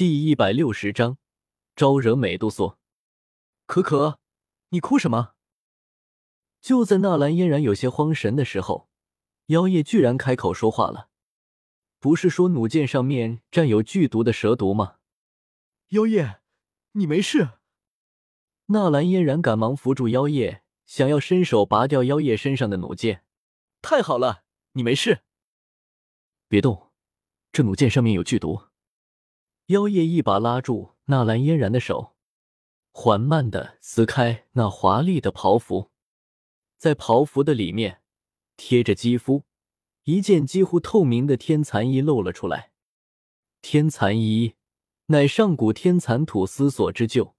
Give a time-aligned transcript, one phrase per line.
[0.00, 1.18] 第一百六十章，
[1.76, 2.78] 招惹美杜莎。
[3.66, 4.18] 可可，
[4.70, 5.34] 你哭什么？
[6.62, 8.88] 就在纳兰嫣然有些慌神的时候，
[9.48, 11.10] 妖夜居然开口说话了
[12.00, 14.96] ：“不是说弩箭上面沾有剧毒的蛇毒吗？”
[15.92, 16.40] 妖夜，
[16.92, 17.58] 你没事？
[18.68, 23.26] 纳兰嫣然赶忙扶住妖夜，想要伸手拔掉妖夜身上的弩箭。
[23.82, 25.20] 太好了，你没事。
[26.48, 26.90] 别动，
[27.52, 28.69] 这弩箭上面有剧毒。
[29.70, 32.16] 妖夜一把拉住纳兰嫣然的手，
[32.90, 35.92] 缓慢的撕开那华丽的袍服，
[36.76, 38.02] 在袍服的里面
[38.56, 39.44] 贴着肌肤，
[40.02, 42.72] 一件几乎透明的天蚕衣露了出来。
[43.62, 44.54] 天蚕衣
[45.06, 47.36] 乃上古天蚕吐丝所织就，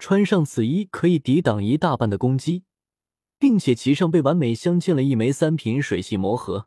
[0.00, 2.64] 穿上此衣可以抵挡一大半的攻击，
[3.38, 6.66] 并且其上被完美镶嵌了一枚三品水系魔核。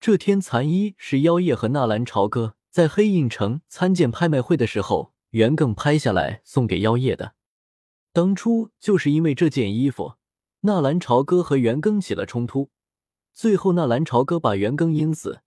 [0.00, 2.56] 这天蚕衣是妖夜和纳兰朝歌。
[2.74, 7.36] 在黑印城参见拍卖会的时候，袁更拍下来送给妖夜的。
[8.12, 10.14] 当初就是因为这件衣服，
[10.62, 12.70] 纳兰朝歌和袁庚起了冲突，
[13.32, 15.42] 最后纳兰朝歌把袁庚阴死，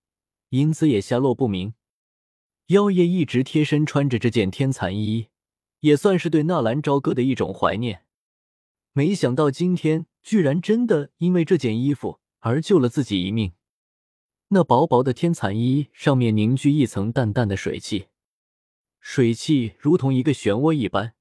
[0.51, 1.73] 因此也下落不明。
[2.67, 5.27] 妖夜一直贴身穿着这件天蚕衣，
[5.81, 8.05] 也算是对纳兰朝歌的一种怀念。
[8.93, 13.51] 没想到今天居然真的因为这件衣服而救了自己一命。
[14.49, 18.07] 那薄薄的天蚕衣上面凝聚一层淡淡的水汽，
[19.01, 21.13] 水汽如同一个漩涡一般，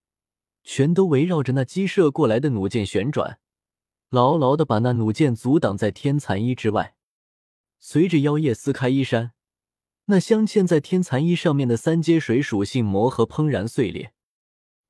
[0.62, 3.40] 全都围绕着那激射过来的弩箭旋转，
[4.10, 6.94] 牢牢的把那弩箭阻挡在天蚕衣之外。
[7.80, 9.32] 随着妖夜撕开衣衫，
[10.04, 14.12] 那镶嵌在天蚕衣上面的三阶水属性魔核砰然碎裂，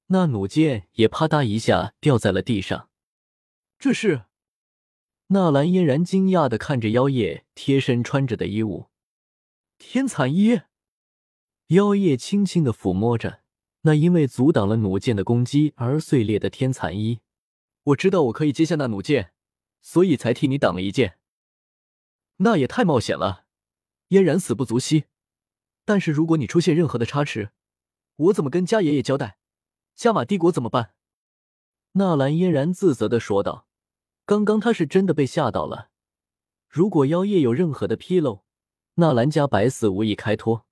[0.08, 2.90] 那弩箭也啪嗒一下掉在了地上。
[3.78, 4.25] 这是。
[5.28, 8.86] 纳兰嫣然惊讶的看着妖夜贴身穿着的衣物，
[9.76, 10.60] 天蚕衣。
[11.68, 13.40] 妖夜轻轻的抚摸着
[13.80, 17.18] 那因为阻挡了弩箭的攻击而碎裂的天蚕衣。
[17.82, 19.32] 我知道我可以接下那弩箭，
[19.80, 21.18] 所以才替你挡了一箭。
[22.36, 23.46] 那也太冒险了，
[24.08, 25.06] 嫣然死不足惜。
[25.84, 27.50] 但是如果你出现任何的差池，
[28.14, 29.38] 我怎么跟家爷爷交代？
[29.96, 30.94] 加玛帝国怎么办？
[31.92, 33.66] 纳兰嫣然自责的说道。
[34.26, 35.90] 刚刚他是真的被吓到了，
[36.68, 38.44] 如果妖夜有任何的纰漏，
[38.94, 40.66] 纳兰家百死无一开脱。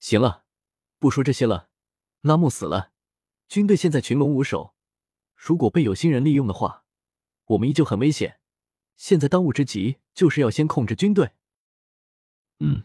[0.00, 0.46] 行了，
[0.98, 1.68] 不说这些了。
[2.22, 2.92] 拉木死了，
[3.46, 4.74] 军队现在群龙无首，
[5.36, 6.86] 如果被有心人利用的话，
[7.44, 8.40] 我们依旧很危险。
[8.96, 11.32] 现在当务之急就是要先控制军队。
[12.60, 12.84] 嗯，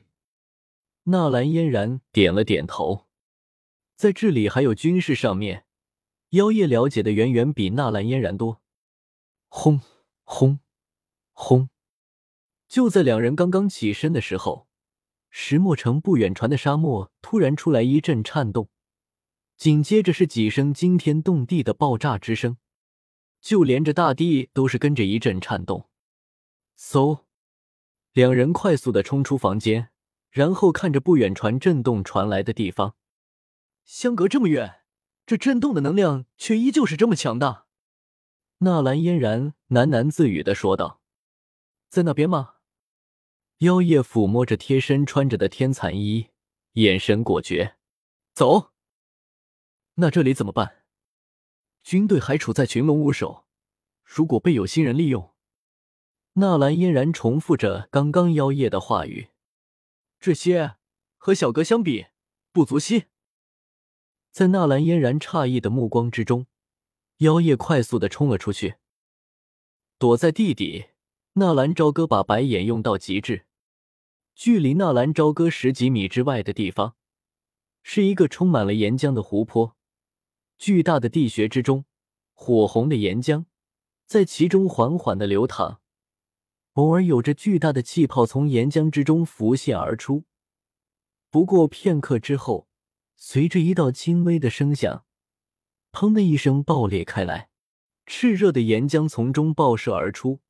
[1.04, 3.08] 纳兰嫣然点了点头，
[3.96, 5.66] 在治理还有军事上面，
[6.32, 8.62] 妖夜了解的远远比纳兰嫣然多。
[9.60, 9.82] 轰
[10.24, 10.60] 轰
[11.34, 11.70] 轰！
[12.68, 14.68] 就在两人刚刚起身的时候，
[15.32, 18.70] 石墨城不远传的沙漠突然出来一阵颤动，
[19.56, 22.58] 紧接着是几声惊天动地的爆炸之声，
[23.42, 25.90] 就连着大地都是跟着一阵颤动。
[26.78, 27.22] 嗖！
[28.14, 29.90] 两人快速的冲出房间，
[30.30, 32.96] 然后看着不远传震动传来的地方，
[33.84, 34.82] 相隔这么远，
[35.26, 37.66] 这震动的能量却依旧是这么强大。
[38.60, 41.00] 纳兰嫣然喃喃自语的说道
[41.90, 42.56] ：“在那边吗？”
[43.60, 46.30] 妖夜抚摸着贴身穿着的天蚕衣，
[46.74, 47.76] 眼神果决
[48.34, 48.72] ：“走。”
[49.96, 50.84] 那这里怎么办？
[51.84, 53.46] 军队还处在群龙无首，
[54.04, 55.36] 如果被有心人利用……
[56.34, 59.30] 纳兰嫣然重复着刚刚妖夜的话语
[60.20, 60.78] ：“这些
[61.18, 62.08] 和小哥相比，
[62.52, 63.06] 不足惜。”
[64.32, 66.48] 在纳兰嫣然诧异的目光之中。
[67.18, 68.76] 妖夜快速的冲了出去，
[69.98, 70.90] 躲在地底。
[71.34, 73.46] 纳兰朝歌把白眼用到极致。
[74.36, 76.96] 距离纳兰朝歌十几米之外的地方，
[77.82, 79.76] 是一个充满了岩浆的湖泊。
[80.60, 81.86] 巨大的地穴之中，
[82.34, 83.46] 火红的岩浆
[84.06, 85.80] 在其中缓缓的流淌，
[86.74, 90.26] 偶尔有着巨大的气泡从岩浆之中浮现而出。
[91.32, 92.68] 不过片刻之后，
[93.16, 95.07] 随着一道轻微的声响。
[96.00, 97.50] 砰的一声，爆裂开来，
[98.06, 100.42] 炽热的岩浆从中爆射而出，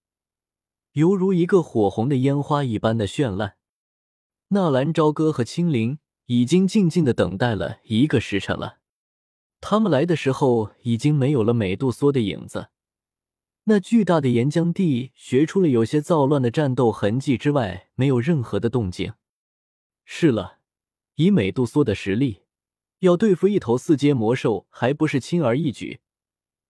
[0.91, 3.55] 犹如一个火红的烟花一般的绚烂。
[4.49, 8.79] 纳兰朝歌和青灵已经静静的等待了一个时辰了，
[9.61, 12.67] 他们来的时候已经没有了美杜莎的影子。
[13.63, 19.13] 那巨大的岩浆地学出了有些躁乱的战斗痕迹之外，没有任何的动静。
[20.03, 20.59] 是了，
[21.15, 22.41] 以美杜莎的实力。
[22.99, 26.01] 要对付一头四阶魔兽还不是轻而易举，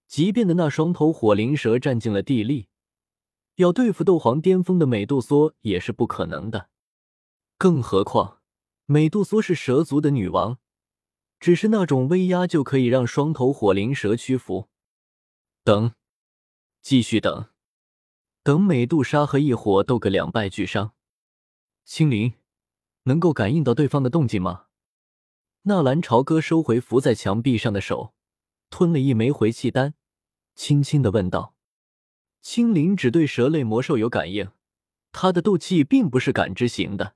[0.07, 2.67] 即便的那双头火灵蛇占尽了地利，
[3.55, 6.69] 要对付斗皇巅峰的美杜莎也是不可能的。
[7.57, 8.41] 更何况
[8.85, 10.59] 美杜莎是蛇族的女王，
[11.39, 14.69] 只是那种威压就可以让双头火灵蛇屈服。
[15.63, 15.93] 等，
[16.81, 17.49] 继续等，
[18.43, 20.93] 等美杜莎和异火斗个两败俱伤。
[21.83, 22.33] 青灵，
[23.03, 24.66] 能够感应到对方的动静吗？
[25.67, 28.13] 纳兰朝歌收回伏在墙壁上的手，
[28.69, 29.95] 吞了一枚回气丹，
[30.55, 31.55] 轻轻的问道
[32.41, 34.49] ：“青灵只对蛇类魔兽有感应，
[35.11, 37.15] 他的斗气并不是感知型的。”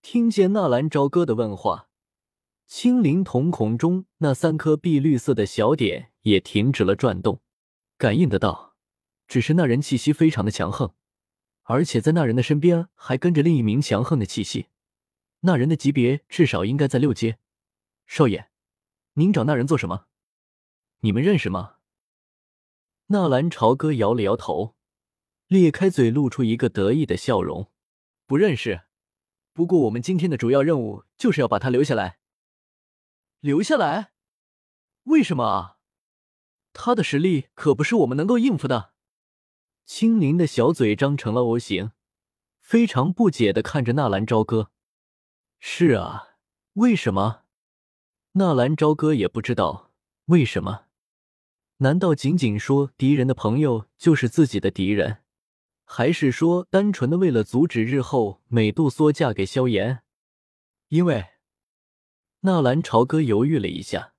[0.00, 1.88] 听见纳兰朝歌的问话，
[2.68, 7.40] 青灵瞳孔中那三颗碧绿色的小点也停止了转动，
[7.98, 8.76] 感应得到，
[9.26, 10.94] 只是那人气息非常的强横，
[11.64, 14.66] 而且在那人的身边还跟着另一名强横的气息，
[15.40, 17.38] 那人的级别至少应该在六阶。
[18.06, 18.50] 少爷，
[19.14, 20.06] 您找那人做什么？
[21.00, 21.76] 你们认识吗？
[23.06, 24.76] 纳兰朝歌摇了摇头，
[25.48, 27.70] 咧开嘴，露出一个得意的笑容。
[28.26, 28.82] 不认识。
[29.52, 32.18] 不过我们今天的主要任务就是要把他留下来。
[33.40, 34.12] 留下来？
[35.04, 35.78] 为什么啊？
[36.72, 38.92] 他的实力可不是我们能够应付的。
[39.84, 41.92] 青灵的小嘴张成了 O 型，
[42.60, 44.72] 非常不解的看着纳兰朝歌。
[45.58, 46.36] 是啊，
[46.74, 47.45] 为什么？
[48.38, 49.92] 纳兰朝歌也不知道
[50.26, 50.88] 为什么，
[51.78, 55.22] 难道仅仅说敌人的朋友就是自己的敌人，
[55.86, 60.02] 还是说单纯的为了阻止日后美杜莎嫁给萧炎？
[60.88, 61.24] 因为
[62.40, 64.12] 纳兰朝歌犹豫了一下，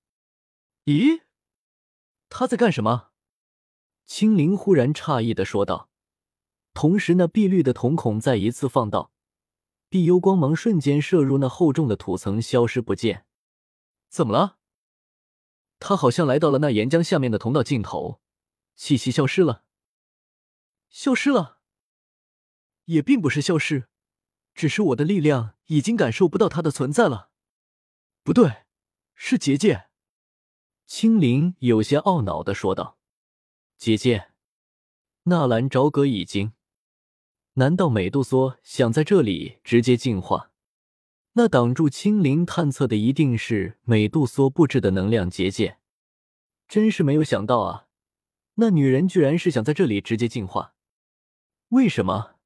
[0.85, 1.21] 咦，
[2.27, 3.09] 他在干什么？
[4.07, 5.91] 青灵忽然诧异的说道，
[6.73, 9.11] 同时那碧绿的瞳孔再一次放大，
[9.89, 13.26] 碧幽光芒瞬间射入那厚重的土层，消失不见。
[14.09, 14.57] 怎么了？
[15.80, 18.21] 他好像来到了那岩浆下面的通道尽头，
[18.75, 19.65] 气息消失了。
[20.89, 21.59] 消失了？
[22.86, 23.89] 也并不是消失，
[24.56, 27.31] 只是我的力量已经感受不到他的存在了。
[28.24, 28.63] 不对，
[29.13, 29.89] 是结界。
[30.86, 32.98] 青灵有些懊恼的说道
[33.77, 34.31] ：“结界。”
[35.24, 36.53] 纳兰朝歌已经，
[37.53, 40.51] 难道美杜莎想在这里直接进化？
[41.38, 45.78] 那挡住青灵探测的一定是美杜莎布置的能量结界，
[46.68, 47.86] 真是没有想到啊！
[48.56, 50.74] 那女人居然是想在这里直接进化，
[51.68, 52.38] 为什么？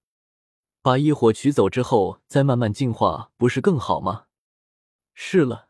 [0.82, 4.26] 把异火取走之后再慢慢进化不是更好吗？
[5.14, 5.70] 是了，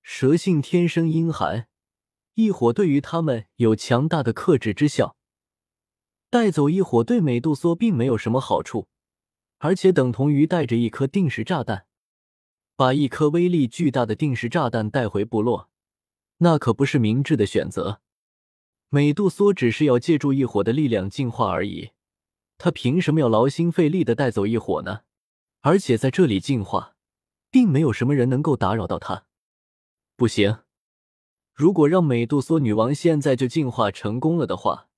[0.00, 1.68] 蛇性天生阴寒，
[2.36, 5.14] 异火对于他们有强大的克制之效。
[6.30, 8.88] 带走异火对美杜莎并没有什么好处，
[9.58, 11.84] 而且等同于带着一颗定时炸弹。
[12.80, 15.68] 把一颗威力巨大的定时炸弹带回部落，
[16.38, 18.00] 那可不是明智的选择。
[18.88, 21.90] 美杜莎只是要借助异火的力量进化而已，
[22.56, 25.02] 他凭什么要劳心费力的带走异火呢？
[25.60, 26.96] 而且在这里进化，
[27.50, 29.26] 并没有什么人能够打扰到他。
[30.16, 30.60] 不行，
[31.52, 34.88] 如果让美杜莎女王现在就进化成功了的话，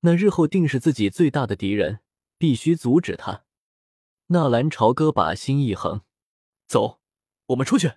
[0.00, 2.00] 那日后定是自己最大的敌人，
[2.38, 3.44] 必须阻止他。
[4.28, 6.00] 纳兰朝歌把心一横，
[6.66, 6.99] 走。
[7.50, 7.92] 我们出去。